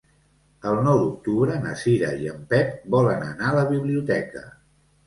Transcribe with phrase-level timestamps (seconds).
[0.69, 4.49] El nou d'octubre na Cira i en Pep volen anar a la biblioteca.